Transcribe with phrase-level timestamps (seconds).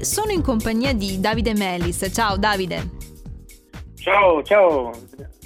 [0.00, 2.08] Sono in compagnia di Davide Melis.
[2.12, 2.88] Ciao Davide.
[3.96, 4.92] Ciao, ciao.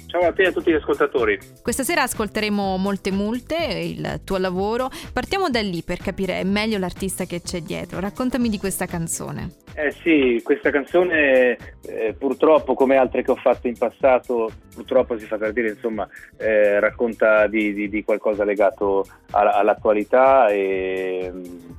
[0.05, 1.39] Ciao a te e a tutti gli ascoltatori.
[1.59, 4.91] Questa sera ascolteremo Molte Multe, il tuo lavoro.
[5.11, 7.99] Partiamo da lì per capire meglio l'artista che c'è dietro.
[7.99, 9.62] Raccontami di questa canzone.
[9.75, 15.25] Eh sì, questa canzone eh, purtroppo, come altre che ho fatto in passato, purtroppo si
[15.25, 16.07] fa per dire, insomma,
[16.37, 21.31] eh, racconta di, di, di, qualcosa legato alla, all'attualità e,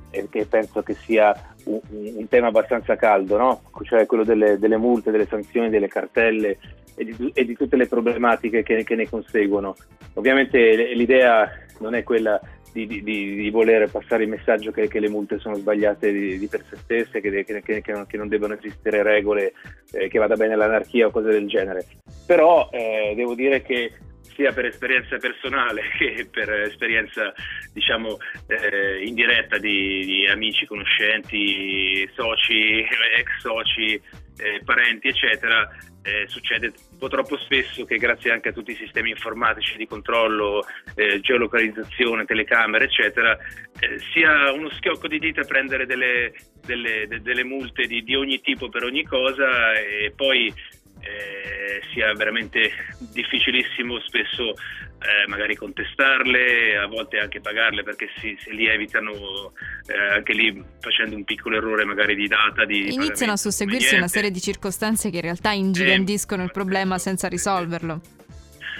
[0.09, 1.33] e, penso che sia
[1.65, 3.61] un, un, tema abbastanza caldo, no?
[3.83, 6.57] cioè quello delle, delle, multe, delle sanzioni, delle cartelle
[6.95, 9.73] e di, e di tutte le problematiche che, che ne conseguono.
[10.15, 12.39] Ovviamente l'idea non è quella
[12.75, 16.61] di, di, di, voler passare il messaggio che, che le multe sono sbagliate di, per
[16.69, 19.53] se stesse, che, che, che, non devono esistere regole,
[19.93, 21.85] eh, che vada bene l'anarchia o cose del genere.
[22.27, 23.93] Però eh, devo dire che
[24.35, 27.33] sia per esperienza personale che per esperienza
[27.71, 28.17] diciamo
[28.47, 32.85] eh, indiretta di, di, amici, conoscenti, soci,
[33.17, 34.01] ex soci,
[34.37, 35.69] eh, parenti eccetera
[36.05, 39.87] eh, succede un po' troppo spesso che grazie anche a tutti i sistemi informatici di
[39.87, 43.35] controllo, eh, geolocalizzazione, telecamere, eccetera,
[43.79, 46.31] eh, sia uno schiocco di dita prendere delle,
[46.63, 50.53] delle, de, delle multe di, di, ogni tipo per ogni cosa e poi
[51.75, 52.71] eh, sia veramente
[53.11, 59.51] difficilissimo spesso eh, magari contestarle, a volte anche pagarle perché si, si lievitano
[59.87, 62.65] eh, anche lì facendo un piccolo errore magari di data.
[62.65, 67.27] Di Iniziano a susseguirsi una serie di circostanze che in realtà ingigantiscono il problema senza
[67.27, 68.01] risolverlo.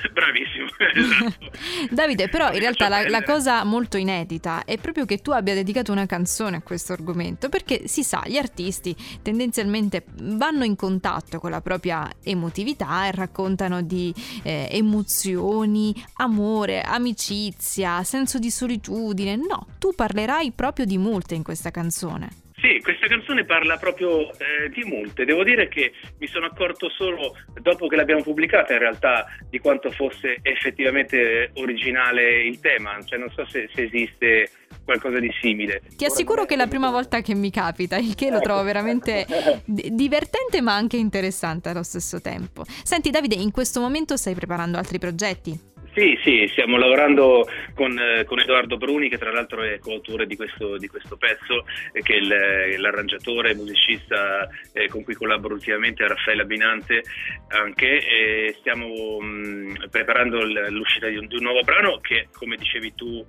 [0.14, 0.64] Bravissimo.
[0.96, 1.52] Esatto.
[1.90, 5.92] Davide, però in realtà la, la, cosa molto inedita è proprio che tu abbia dedicato
[5.92, 11.52] una canzone a questo argomento, perché si sa, gli artisti tendenzialmente vanno in contatto con
[11.52, 19.36] la propria emotività e raccontano di eh, emozioni, amore, amicizia, senso di solitudine.
[19.36, 22.44] No, tu parlerai proprio di multe in questa canzone.
[22.66, 25.24] Sì, questa canzone parla proprio eh, di multe.
[25.24, 29.92] Devo dire che mi sono accorto solo dopo che l'abbiamo pubblicata in realtà di quanto
[29.92, 32.98] fosse effettivamente originale il tema.
[33.06, 34.50] Cioè non so se, se esiste
[34.84, 35.84] qualcosa di simile.
[35.96, 39.28] Ti assicuro che è la prima volta che mi capita, il che lo trovo veramente
[39.66, 42.64] divertente ma anche interessante allo stesso tempo.
[42.66, 45.74] Senti Davide, in questo momento stai preparando altri progetti?
[45.96, 50.36] Sì, sì, stiamo lavorando con, eh, con, Edoardo Bruni, che tra l'altro è coautore di
[50.36, 56.06] questo, di questo pezzo, eh, che è eh, l'arrangiatore, musicista eh, con cui collaboro ultimamente,
[56.06, 57.02] Raffaele Abbinante
[57.48, 62.58] anche, e stiamo mh, mm, preparando l'uscita di un, di un, nuovo brano che, come
[62.58, 63.26] dicevi tu,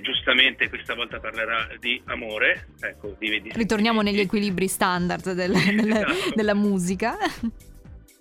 [0.00, 2.68] giustamente questa volta parlerà di amore.
[2.80, 6.34] Ecco, di, di, Ritorniamo negli equilibri standard del, del, esatto.
[6.36, 7.16] della musica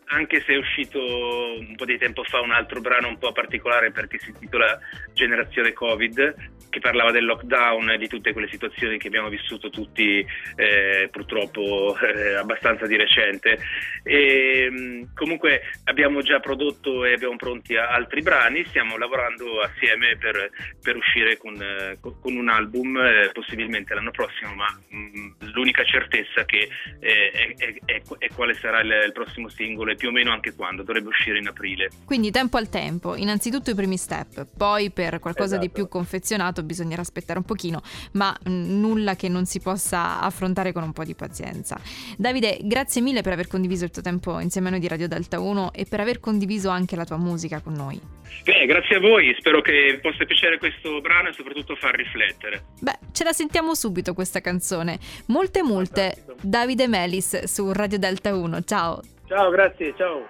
[0.07, 3.91] anche se è uscito un po' di tempo fa un altro brano un po' particolare
[3.91, 4.77] perché si intitola
[5.13, 6.35] Generazione Covid,
[6.69, 11.95] che parlava del lockdown e di tutte quelle situazioni che abbiamo vissuto tutti eh, purtroppo
[12.03, 13.57] eh, abbastanza di recente.
[14.03, 20.49] E, mm, comunque abbiamo già prodotto e abbiamo pronti altri brani, stiamo lavorando assieme per,
[20.81, 25.83] per uscire con, eh, con, un album eh, possibilmente l'anno prossimo, ma mh, mm, l'unica
[25.85, 26.67] certezza che
[26.99, 30.83] eh, è, è, è, quale sarà il, il prossimo singolo più o meno anche quando,
[30.83, 31.89] dovrebbe uscire in aprile.
[32.05, 35.61] Quindi tempo al tempo, innanzitutto i primi step, poi per qualcosa esatto.
[35.61, 37.81] di più confezionato bisognerà aspettare un pochino,
[38.13, 41.79] ma mm, nulla che non si possa affrontare con un po' di pazienza.
[42.17, 45.39] Davide, grazie mille per aver condiviso il tuo tempo insieme a noi di Radio Delta
[45.39, 47.99] 1 e per aver condiviso anche la tua musica con noi.
[48.43, 52.65] Beh, grazie a voi, spero che possa piacere questo brano e soprattutto far riflettere.
[52.79, 54.99] Beh, ce la sentiamo subito questa canzone.
[55.27, 56.25] Molte multe.
[56.41, 58.61] Davide Melis su Radio Delta 1.
[58.63, 59.01] Ciao.
[59.27, 60.23] Ciao, grazie, ciao.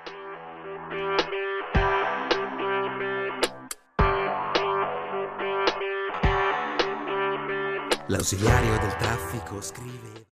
[8.07, 10.23] L'ausiliario del traffico scrive